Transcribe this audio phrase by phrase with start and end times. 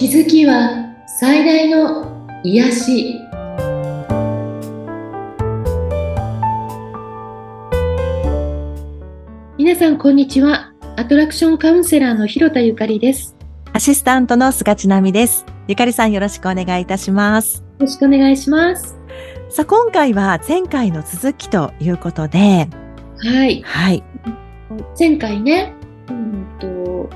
[0.00, 3.20] 気づきは最大の癒し。
[9.58, 10.72] 皆さんこんにちは。
[10.96, 13.36] アトラクションカウンセラーの広田ゆかりです。
[13.74, 15.44] アシスタントの菅千奈美です。
[15.68, 17.58] ゆかりさんよろしくお願いいたします。
[17.58, 18.96] よろしくお願いします。
[19.50, 22.70] さあ今回は前回の続きということで。
[23.18, 23.60] はい。
[23.60, 24.02] はい。
[24.98, 25.74] 前回ね
[26.08, 27.10] うんと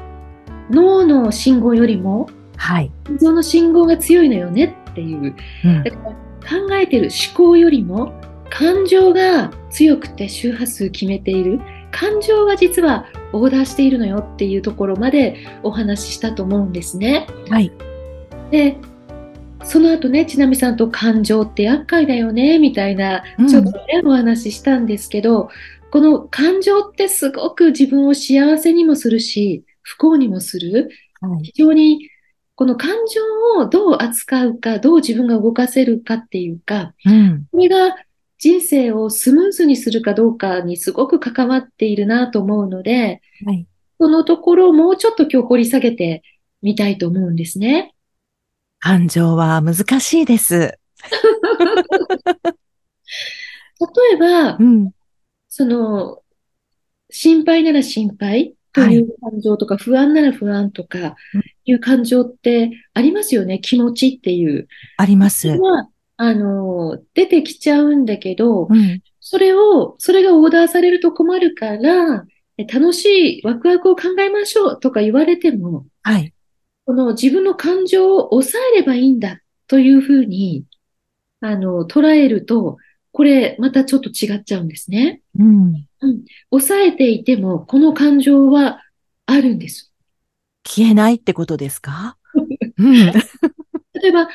[0.69, 2.90] 脳の信号よりもはい。
[3.06, 5.34] 心臓の信号が強いのよねっていう。
[5.64, 8.12] うん、だから考えてる思考よりも
[8.50, 11.60] 感情が強くて周波数決めている。
[11.90, 17.28] 感情が実はオーダーしているのよっていうところまでお話ししたと思うんですね。
[17.48, 17.70] はい。
[18.50, 18.77] で、
[19.62, 25.48] その後ね、ちなみさんと感情って厄介だよね、みたいな、ちょっとね、うん、お話ししたんですけど、
[25.91, 30.91] この感情ってすごく自分を幸せにもするし、不幸にもする。
[31.20, 32.08] はい、非常に
[32.56, 33.20] この感情
[33.60, 37.96] をどう扱うか、どう自分が動かせるかっていうか、うん、これが
[38.38, 43.66] 人生をスムーズにするかどうかにすごく関わっているなと思うので、はい、
[43.98, 46.22] そのところをもうちょっと今日掘り下げて
[46.62, 47.94] みたいと思うんですね。
[48.78, 50.55] 感情は難しいです。
[50.61, 50.78] 例
[54.12, 54.92] えば、うん、
[55.48, 56.20] その、
[57.11, 61.17] 心配なら心配という感情とか、はい、不安なら不安とか、
[61.64, 63.58] いう感情ってありますよね。
[63.61, 64.69] 気持ちっていう。
[64.98, 65.48] あります。
[65.48, 72.27] は、あの、出てきちゃうんだけど、うん、それを、それがオーダーされると困るから、
[72.72, 76.33] 楽しいワクワクを考えましょうとか言われても、はい。
[76.84, 80.64] この自分の感情を抑えればいいんだというふうに、
[81.41, 82.77] あの、捉えると、
[83.12, 85.22] これまたちょっと違っちゃうんですね。
[85.39, 85.86] うん。
[86.05, 86.24] うん。
[86.50, 88.80] 抑えていても、この感情は
[89.27, 89.92] あるんです。
[90.66, 92.16] 消えないってことですか、
[92.78, 94.28] うん、例えば、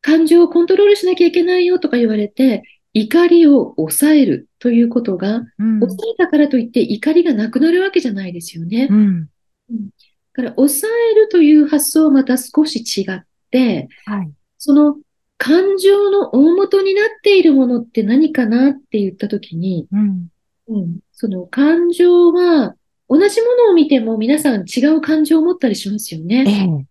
[0.00, 2.62] 感情をコントロールしなきゃいけないよとか言われて、
[2.94, 8.88] 怒りを抑えるということが、うん、抑えたからといって怒りがなくなるわけじゃないですよね。
[8.90, 9.28] うん、
[9.70, 9.88] うん、だ
[10.32, 13.20] から抑えるという発想はまた少し違っ
[13.50, 14.96] て、はい、その
[15.36, 20.28] 感情の大元になっているものって何かなって言ったときに、うん、
[20.68, 22.74] うん、その感情は
[23.08, 26.44] 同じものを見ても皆さん違う感情を持ったりしますよね。
[26.46, 26.86] ええ、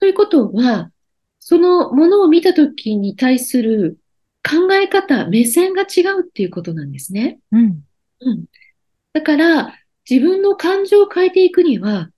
[0.00, 0.90] ということは、
[1.38, 3.98] そのものを見たときに対する
[4.48, 7.38] 考え方、目線が違うっていうことなんですね。
[7.52, 7.82] うん。
[8.20, 8.44] うん。
[9.12, 9.74] だから、
[10.08, 12.10] 自分の感情を変えていくには、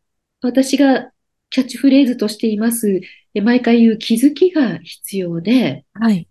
[0.43, 1.13] 私が
[1.51, 3.01] キャッチフレーズとしています、
[3.35, 6.29] 毎回言う気づきが必要で、はい。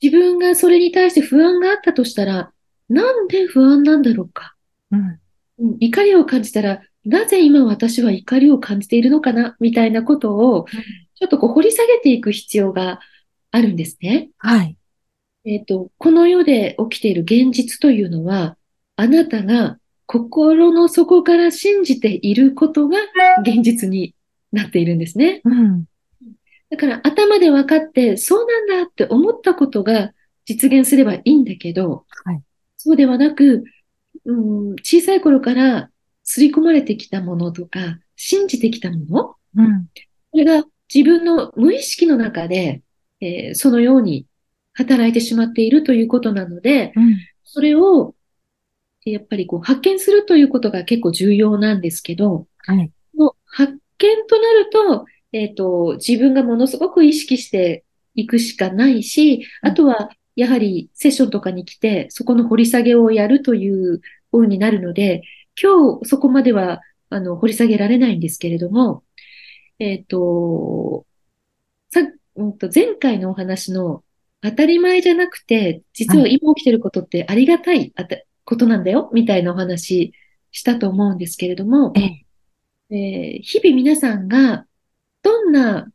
[0.00, 2.51] 自分がそれに対して不安があったとしたら、
[2.92, 4.54] なんで不安なんだろうか？
[4.90, 5.18] うん。
[5.80, 9.56] 怒りを感じたら、なぜ今私は怒りを感じているのかな？
[9.60, 10.66] みたいなことを、
[11.14, 13.00] ちょっとこう掘り下げていく必要が
[13.50, 14.28] あるんですね。
[14.38, 14.76] はい。
[15.44, 18.56] えっ、ー、と、この世で起きている現実というのは、
[18.96, 22.98] あなたが心の底から信じていることが
[23.42, 24.14] 現実に
[24.52, 25.40] なっているんですね。
[25.44, 25.86] うん。
[26.70, 30.12] だから頭で分かって、そうなんだって思ったことが
[30.44, 32.42] 実現すればいいんだけど、はい、
[32.84, 33.62] そうではなく、
[34.24, 35.88] うん、小さい頃から
[36.24, 39.86] 刷り込まれてきたものとか、信じてきたもの、うん、
[40.32, 42.82] それが自分の無意識の中で、
[43.20, 44.26] えー、そのように
[44.74, 48.16] 働いてしまっているということなので、うん、それを
[49.04, 57.84] やっぱりこう発見するということが結構重要なんですけど、はい、の発見となると、えっ、ー、と、自分がものすごく意識して
[58.14, 64.00] いくしかないし、あとはやはりセッションとかに来て、そこの掘り下げをやるという
[64.30, 65.22] 風になるので、
[65.60, 69.04] 今日そこまでは、あの、掘り下げられないんですけれども、
[69.78, 71.06] えっ、ー、と、
[71.90, 72.00] さ、
[72.36, 74.02] うんと、前回のお話の
[74.40, 80.14] 当たり前じゃなくて、実は今起きてることってありがたいあたことなんだよ、みたいなお話
[80.50, 82.22] したと思うんですけれども、え。
[82.94, 84.66] えー、日々皆さんが
[85.22, 85.90] どんな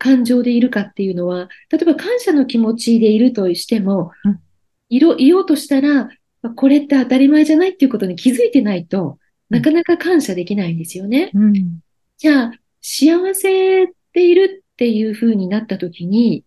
[0.00, 4.40] 感情でいるかっていうのは、例えば感謝の気持ちでいるとしても、うん、
[4.88, 6.08] いろ、いようとしたら、
[6.56, 9.18] これって当たり前じゃないっていうことに気づいてないと、
[9.50, 11.30] なかなか感謝できないんですよね。
[11.34, 11.80] うん、
[12.16, 16.44] じゃあ、幸せでいるっていう風になった時に、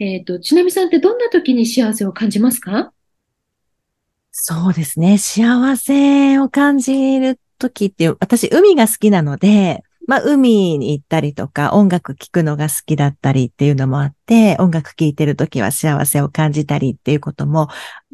[0.00, 2.92] えっ、ー、と、ちなみさんってどんな時に幸せを感じますか？
[4.32, 5.16] そうですね。
[5.16, 17.68] 幸せを感じる時っていう、私、海が好きなので、まあ、海に行ったりとか、音楽聴くのが好きだったりっていうのもあって、音楽聴いてるときは幸せを感じたりっていうことも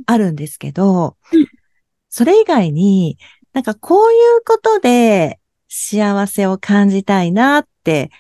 [0.04, 1.16] あるんですけど、
[2.10, 3.16] それ以外に、
[3.54, 8.10] なんかこういうことで幸せを感じたいなって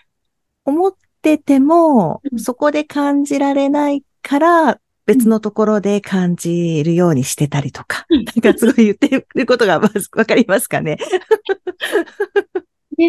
[0.64, 8.06] 思ってても、うんそこで感じられないから、別のところで感じるようにしてたりとか。
[8.08, 9.88] うんなんかすごい言ってることがわ
[10.24, 10.98] かりますかね？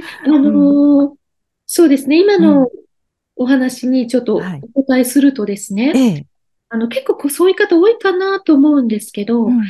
[0.01, 1.17] で、あのー
[1.69, 2.69] そうですね、今うの
[3.35, 6.25] お話にちょっとはいお答えするとですね、ええ。
[6.69, 9.61] あの、結構そういう方多いかなと思うんですけど、うん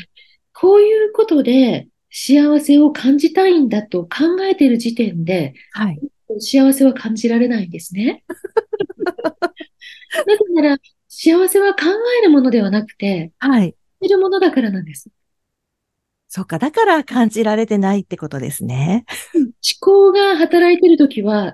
[0.59, 6.00] こういうことで幸せを感じたいんだと考えている時点で、はい。
[6.39, 8.23] 幸せは感じられないんですね。
[10.25, 10.77] なぜなら、
[11.07, 11.81] 幸せは考
[12.21, 13.75] えるものではなくて、はい。
[14.01, 15.12] いるものだからなんです。
[16.27, 16.59] そうか。
[16.59, 19.06] だから感じられてないってことですね。
[19.33, 21.53] 思考が働いているときは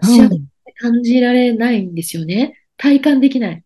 [0.80, 2.60] 感じられないんですよね。
[2.78, 3.64] 体感できない。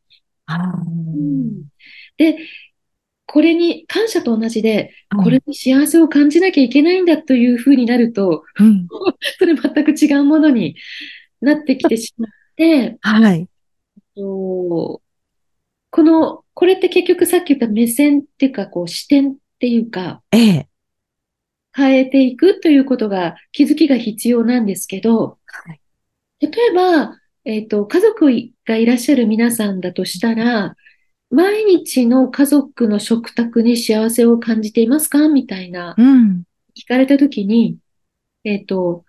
[0.48, 1.68] あうん
[2.18, 2.38] で、
[3.25, 8.88] これに感謝と同じで、ーこれに幸せを感じなきゃいけないんだというふうになると、うん。
[9.38, 10.75] それ全く違うものに
[11.42, 13.48] なってきてしまって、はい。
[14.15, 15.01] と
[15.89, 20.68] この、これって結局さっき言った目線っていうか、こう視点っていうか、ええ。
[21.77, 25.79] 変えていくということが、気づきが必要なんですけど、はい。
[26.39, 28.25] 例えば、えっと、家族
[28.65, 30.75] がいらっしゃる皆さんだとしたら、
[31.29, 35.27] 毎日の家族の食卓に幸せを感じていますか？
[35.27, 36.44] みたいなうん。
[36.75, 37.77] 聞かれたときに、
[38.44, 39.03] えっと、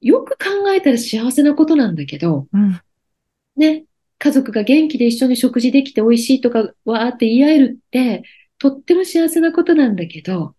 [0.00, 2.80] よく考えたら幸せなことなんだけど、うん。
[3.56, 3.84] ね、
[4.18, 8.22] 家族が元気で一緒に食事できて美味しいとかわーって言い合えるって、
[8.58, 10.54] とっても幸せなことなんだけど、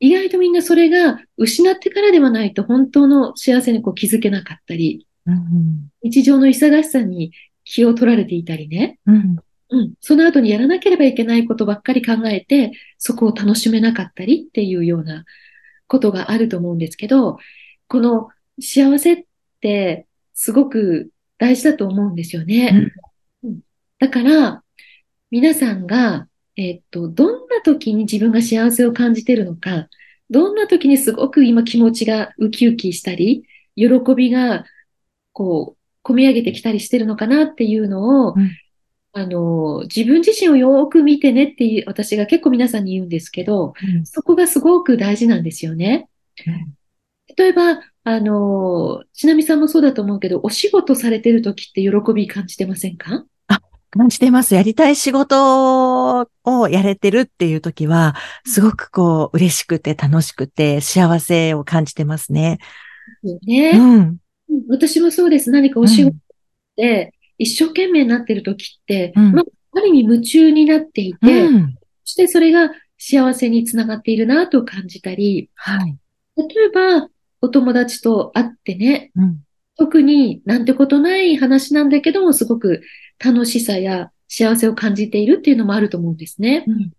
[0.00, 5.90] 意外とみんなそれが失ってからではないと本当の幸せにこう気づけなかったり、うん。
[6.02, 7.32] 日常の忙しさに
[7.64, 8.98] 気を取られていたりね。
[9.06, 9.36] うん。
[9.68, 9.92] うん。
[10.00, 15.24] その後にやらなければいけないことばっかり考えて、そこを楽しめなかったりっていうような
[15.86, 17.38] ことがあると思うんですけど、
[17.86, 18.28] この
[18.60, 19.24] 幸せっ
[19.60, 22.92] てすごく大事だと思うんですよね。
[23.44, 23.60] うん
[24.00, 24.64] だから、
[25.30, 26.26] 皆さんが、
[26.56, 29.88] えっと、どんな時に自分が幸せを感じているのか、
[30.28, 33.44] どんな時にすごく今気持ちがウキウキしたり、
[33.76, 34.64] 喜びが、
[35.32, 38.50] こう、込み上げてきたりしてるのかなっていうのを、うん。
[39.12, 44.06] あの、自分自身をよーく見てねっていう、私が結構皆さんに言うんですけど、うん。
[44.06, 46.08] そこがすごく大事なんですよね。
[47.36, 53.24] 例えば、あの、ちなみさんもそうだと思うけど、お仕事されてる時って喜び感じてませんか？
[53.90, 54.54] 感じてます。
[54.54, 58.14] やりたい仕事をやれてるっていう時は、
[58.46, 62.58] すごくこう、嬉しくて楽しくて幸せを感じてますね。
[63.46, 63.72] ね。
[63.74, 63.94] うん。
[63.94, 64.16] うん
[64.68, 65.50] 私もそうです。
[65.50, 66.16] 何かお仕事
[66.76, 69.44] で一生懸命になってる時って、うんまあ、
[69.78, 71.74] ある意味夢中になっていて、うん。
[72.04, 75.96] そしてそれが幸せにつながっているなと感じたり、はい。
[76.36, 77.08] 例えば、
[77.42, 79.40] お友達と会ってね、うん。
[79.78, 82.82] 特になんてことない話なんだけども、すごく
[83.22, 86.64] 楽しさや幸せを感じているっていうのもあると思うんですね。
[86.66, 86.92] うん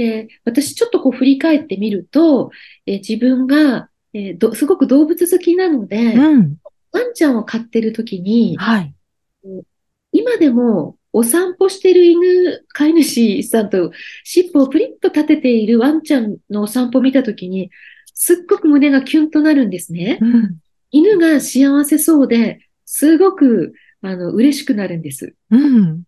[0.00, 2.50] で、私ちょっとこう振り返ってみると、
[2.86, 6.56] えー自分が、えーどすごく動物好きなので、うん。
[6.90, 8.94] ワンちゃんを飼ってる時に、はい。
[10.12, 13.92] 今でもお散歩してる犬、飼い主さんと
[14.24, 17.70] 尻尾をプリッと立てているワンちゃんのお散歩を見た時に、
[18.14, 20.18] すっごく胸がキュンとなるんですね。
[20.22, 20.56] うん。
[20.90, 25.34] 犬が幸せそうで、すごく、あの、嬉しくなるんです。
[25.50, 26.02] うん。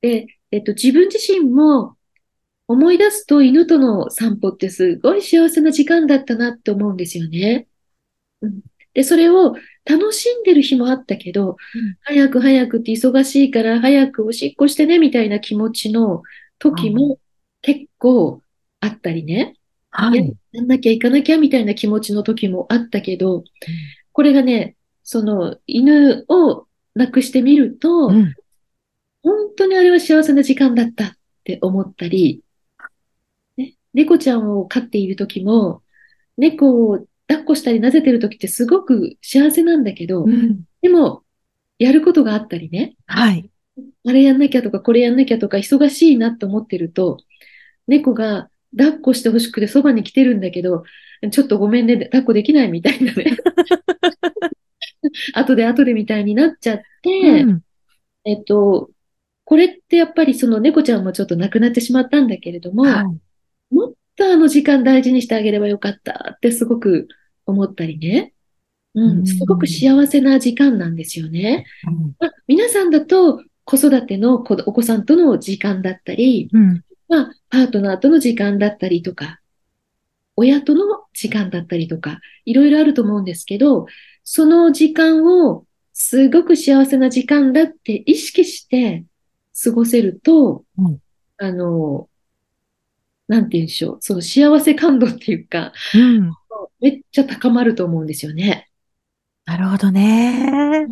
[0.00, 1.96] で、えっと、自分自身も
[2.66, 7.66] 思い出すと犬との散歩ってすごい幸せな時間だったなって思うんですよね。
[8.42, 8.60] うん、
[8.94, 11.56] で、それを楽しんでる日もあったけど、
[12.02, 16.22] 早く早くって忙しいから早くおしっこしてねみたいな気持ちの
[16.58, 17.18] 時も
[17.62, 18.42] 結構
[18.80, 19.54] あったりね。
[19.92, 20.36] やはい。
[20.52, 23.44] やんなきゃ行かなきゃみたいな気持ちの時もあったけど、
[24.12, 28.34] これがね、その犬を亡くしてみると、うん。
[29.22, 31.10] 本当にあれは幸せな時間だったっ
[31.44, 32.42] て思ったり、
[33.56, 35.82] ね、猫ちゃんを飼っている時も、
[36.36, 40.64] 猫を抱っこしたり撫でてる時ってすごく幸せなんだけど、うん。
[40.80, 41.24] でも、
[41.78, 43.50] やることがあったりね、はい。
[44.06, 47.18] あれやんなきゃとかこれやんなきゃとか忙しいなと思ってると、
[47.86, 50.84] 猫が抱っこしてほしくてそばに来てるんだけど、
[51.30, 53.36] ちょっとごめんね、抱っこできないみたいなね。
[55.34, 57.62] 後で後でみたいになっちゃって、うん。
[58.24, 58.90] えっと、
[59.44, 63.74] これってやっぱりその猫ちゃんもちょっと亡くなってしまったんだけれども、はい。
[63.74, 67.08] もっとあの時間大事にしてあげればよかったってすごく
[67.46, 68.34] 思ったりね。
[68.94, 71.64] ううんん、すごく幸せな時間なんですよね。
[72.18, 76.84] まあ、皆さんだと子育ての子お子さんとの時間だったり、うん。
[77.08, 79.40] まあ、パートナーとの時間だったりとか、
[80.36, 83.86] 親との時間だったりとか、いろいろあると思うんですけど、
[84.30, 89.06] その時間をすごく幸せな時間だって意識して
[89.64, 90.98] 過ごせると、うん
[91.38, 92.10] あの、
[93.26, 96.30] なんて言うんでしょう、その幸せ感度っていうか、うん。
[96.78, 98.68] めっちゃ高まると思うんですよね。
[99.46, 100.86] なるほどね。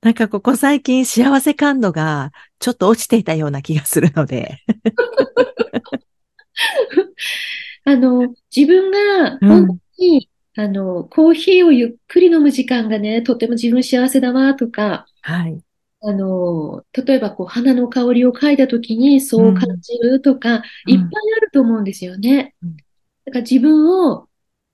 [0.00, 4.60] なんかここ最近幸せ感度がちょっと落ちていたような気がするので。
[7.84, 10.30] あの、自分がうん本当に、
[10.60, 15.62] あの、コーヒーをゆっくり飲む時間がね、とても自分幸せだわとか、はい。
[16.02, 22.76] あの、例えばこう、花の香りを嗅いだ時にそう感じるとか、うんいっぱいあると思うんですよねうん。
[22.76, 24.28] だから自分を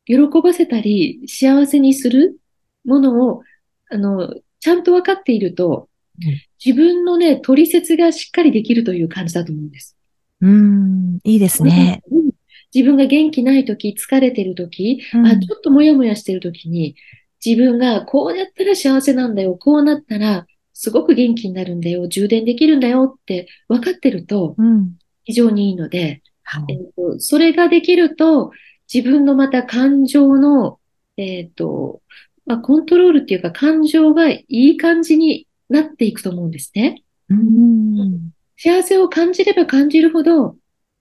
[0.07, 2.39] 喜ばせたり、幸せにする
[2.85, 3.43] ものを、
[3.91, 5.89] あの、ちゃんと分かっていると
[6.25, 9.97] うん、自分のね、取説がしっかりできるという感じだと思うんです。
[10.41, 12.03] うん、いいですね。
[12.11, 12.36] うん
[12.77, 16.95] 自分が元気ない時、疲れてる時、うんあ、ちょっともやもやしてる時に、
[17.43, 24.93] 自分がこうやったら幸せなんだよ、こうなったらすごく元気になるんだよ、充電できるんだよって分かってるとうん。
[25.25, 26.75] 非常にいいので、はい。
[26.75, 28.53] えっと、それができると
[28.93, 30.79] 自分のまた感情の、
[31.17, 32.03] えっと、
[32.45, 37.03] まあ、コントロールっていうか感情がいい感じになっていくと思うんですね。
[37.31, 38.33] うん。
[38.59, 40.57] 幸せを感じれば感じるほど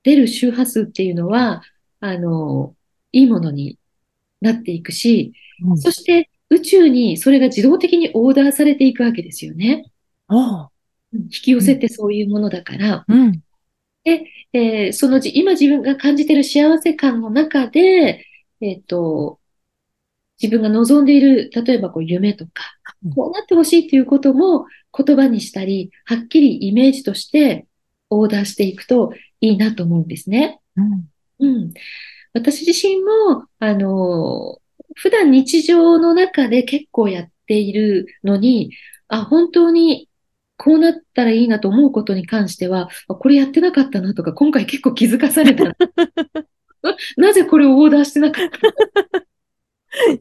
[0.06, 1.64] 出る周波数っていうのは、
[2.00, 2.76] あの、
[3.12, 3.80] いいものに
[4.40, 5.34] なっていくし、
[5.64, 5.78] うん。
[5.78, 9.86] そして宇宙にそれが自動的にオーダーされていくわけですよね。
[11.12, 13.42] 引き寄せってそういうものだから、うん。
[14.06, 18.26] えーそのじ今自分が感じている幸せ感の中で、
[18.62, 19.40] えっと、
[20.42, 22.52] 自分が望んでいる、例えばこう夢とか
[23.04, 27.68] うん、こうなってほしいということも言葉にしたり、はっきりイメージとして
[28.10, 29.14] オーダーしていくと
[29.46, 30.60] いいなと思うんですね。
[30.76, 31.10] うん。
[31.40, 31.74] うん。
[32.34, 34.60] 私自身も、あの、
[34.96, 38.72] 普段日常の中で結構やっているのに、
[39.08, 40.10] あ、本当に
[40.58, 45.76] こうなったらいいなと思うことに関しては、あこれやってなかったなとか、今回結構気づかされた。
[47.18, 49.26] なぜこれをオーダーしてなかった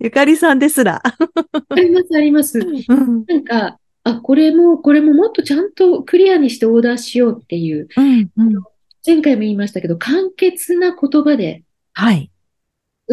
[0.01, 1.03] ゆかりさんですら。
[1.05, 2.59] あります、あります。
[2.59, 3.25] うん。
[3.27, 8.31] なんか、あ、これも、これももっとちゃんとクリアにしてオーダーしようっていう、うん。
[8.37, 8.63] うん。
[9.07, 12.31] 前回も言いましたけど、簡潔な言葉で、はい。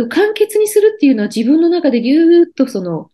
[0.10, 3.10] 簡潔にするっていうのは自分の中でぎゅーっとその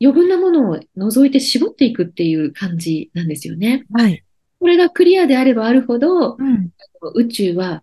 [0.00, 3.84] 余分なものを除いて絞っていくっていう感じなんですよね。
[3.92, 4.24] はい。
[4.60, 6.70] これがクリアであればあるほど、うん。
[7.14, 7.82] 宇宙は、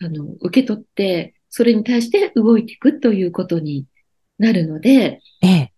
[0.00, 3.86] あの、受け取って、それに対して動いていくということに
[4.38, 5.72] なるので、ええ。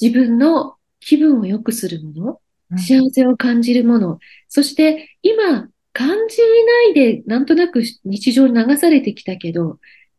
[0.00, 9.78] 自分の気分を良くするもの、うん幸せを感じるもの、そして今感じないでなんとなく日常に流されてきたけど、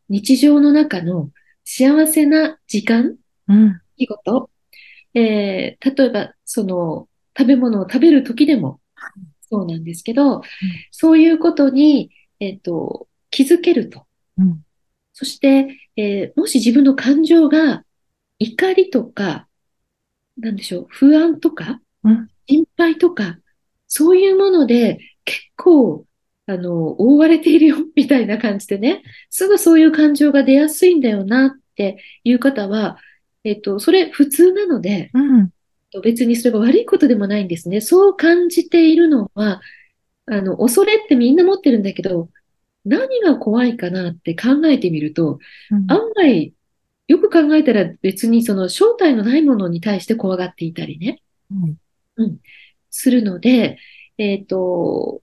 [0.09, 1.29] 日常の中の
[1.65, 3.17] 幸せな時間、
[3.47, 3.81] うん。
[3.97, 4.49] 出来事、
[5.13, 8.79] えー例えばその食べ物を食べる時でも
[9.49, 10.41] そうなんですけど、
[10.91, 14.05] そういうことに、えっと、気づけると。
[14.37, 14.63] うん。
[15.13, 17.83] そして、えーもし自分の感情が
[18.39, 19.47] 怒りとか、
[20.37, 23.39] なんでしょう、不安とか、うん心配とか、
[23.87, 26.05] そういうもので結構、
[26.47, 32.97] あの、覆われているよ、みたいな感じでね、すぐそういう感情が出やすいんだよなっていう方は、
[33.43, 35.49] えっと、それ普通なので、うん。
[36.03, 37.79] 別にそれが悪いことでもないんですね。
[37.79, 39.61] そう感じているのは、
[40.25, 42.29] あの、恐れってみんな持ってるんだけど、
[42.83, 45.39] 何が怖いかなって考えてみると、
[45.87, 46.53] 案外、
[47.07, 51.21] よく考えたら別にその正体のないものに対して怖がっていたりね、
[52.17, 52.37] うん。
[52.89, 53.77] するので、
[54.17, 55.21] えっと、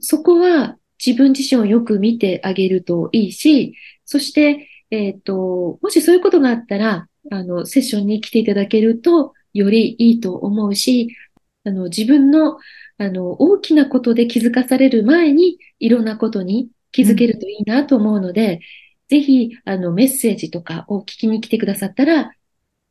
[0.00, 11.16] そこは自分自身をよく見てあげるといいし、そして、えっと、もしそういうことがあったら、あの、セッションに来ていただけると、よりいいと思うし、
[11.64, 12.58] あの、自分の、
[12.98, 18.60] あの、大きなことで気づかされる前に、いろんなことに気づけるといいなと思うので、
[19.08, 22.32] ぜひ、あの、メッセージとかを聞きに来てくださったら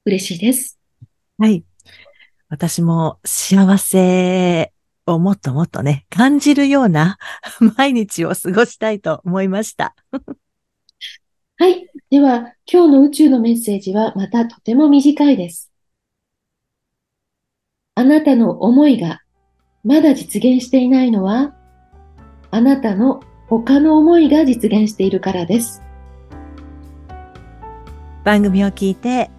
[0.06, 0.80] 嬉しいです。
[1.38, 1.64] はい。
[2.50, 4.73] 私も幸せ
[5.08, 7.18] をもっともっとね、感じるような
[7.78, 9.96] 毎日を過ごしたいと思いました。
[11.58, 11.90] はい。
[12.10, 15.72] では、今日の宇宙のメッセージはまたとても短いです。
[17.96, 19.22] あなたの思いが
[19.84, 21.54] まだ実現していないのは、
[22.52, 25.82] あなたの他の思いが実現しているからです。
[28.24, 29.30] 番組を聞いて、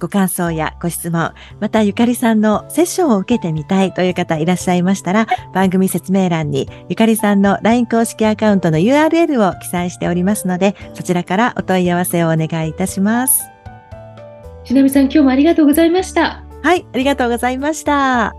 [0.00, 13.42] ご感想やご質問、またゆかりさんのセッションを受けてみたいという方いらっしゃいましたら、番組説明欄にゆかりさんの LINE 公式アカウントの URL を記載しておりますので、そちらからお問い合わせをお願いいたします。
[14.64, 16.42] ちなみさん、今日もありがとうございました。
[16.62, 18.34] はい、ありがとうございました。